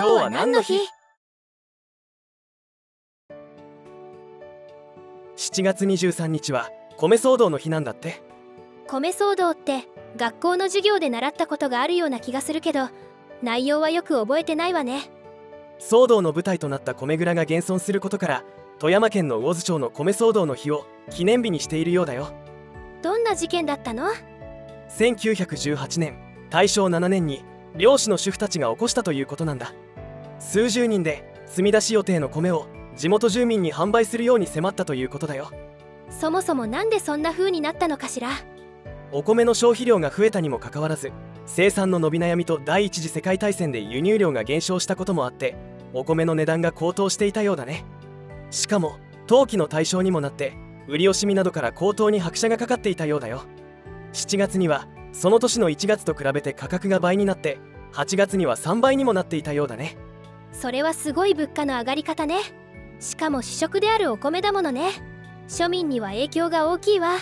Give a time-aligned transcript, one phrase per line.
[0.00, 0.78] 今日は何の日
[5.36, 8.22] ?7 月23日は米騒動の日なんだって。
[8.88, 9.84] 米騒動って
[10.16, 12.88] 学校の授業で習ったことがあるような気がするけど
[13.42, 15.10] 内容はよく覚えてないわね。
[15.78, 18.44] 騒動の舞台となった米蔵が現存することから
[18.78, 22.32] 富山県の魚津町の米騒動の日を記念日にしているようだよ。
[23.02, 24.08] どんな事件だったの
[24.96, 26.16] ？1918年
[26.48, 27.44] 大正7年に
[27.76, 29.74] 漁師の主婦たちが起こしたということなんだ
[30.40, 35.50] 数十人で積み出し予定の米を地元住民に販売するように迫ったということだよ。
[36.10, 38.30] そもそもなんでそんな風になったのかしら？
[39.12, 41.12] お米の消費量が増えたにもかかわらず
[41.46, 45.56] 生産の伸び悩みと第一次世界大戦で輸入量が減少したこともあって
[45.92, 47.84] お米の値段が高騰していたようだね。
[48.50, 50.54] しかも陶器の対象にもなって
[50.88, 53.42] 売り惜しみなどから高騰に拍車がかかっていたようだよ。
[54.12, 57.58] 7月にはその年の1月と比べて価格が倍になって
[57.92, 59.96] 8月には3倍にもなっていたようだね
[60.52, 62.40] それはすごい物価の上がり方ね。
[62.98, 64.90] しかも主食であるお米だものね。
[65.48, 67.16] 庶民には影響が大きいわ。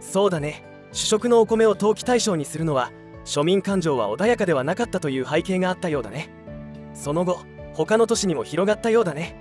[0.00, 0.64] そうだね。
[0.92, 2.90] 主食のお米を投機対象にするのは
[3.24, 6.30] 庶民感情は穏やかではなかったという背景があったようだね。
[6.94, 7.40] その後
[7.74, 9.36] 他の都市にも広がったようだね。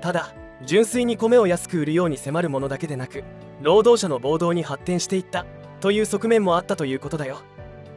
[0.00, 3.24] ただ純粋に米を安く売るように迫るものだけでなく
[3.60, 5.44] 労働者の暴動に発展していった
[5.80, 7.40] という側面もあったということだよ。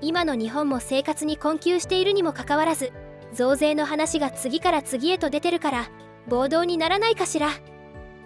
[0.01, 2.93] 今の日本も生活に困窮しているにもかかわらず
[3.33, 5.89] 増税の話が次から次へと出てるから
[6.27, 7.49] 暴動にならないかしら。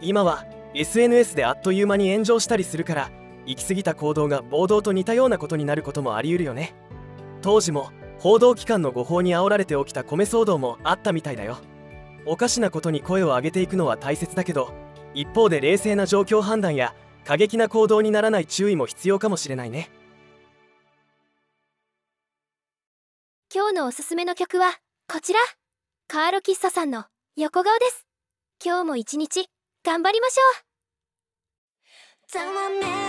[0.01, 3.11] 今は SNS であっという間に炎上したりするから
[3.45, 6.73] 行き過ぎた行動が暴動と似たようなことになることもあり得るよね。
[7.41, 11.57] 当時も報道機関の誤報に煽られて起きた米騒動もあったみたいだよ。
[12.25, 14.73] おかしなことに声を上げていくのは大切だけど
[15.13, 19.89] 一方で冷静な状況判断や過激な行動にならない注意も必要かもしれないね。
[23.53, 25.39] 今日のおすすめの曲はこちら
[26.07, 28.05] カーロ喫茶さんの横顔です。
[28.63, 29.45] 今日も一日
[29.83, 30.41] 頑張りましょ
[32.93, 33.02] う。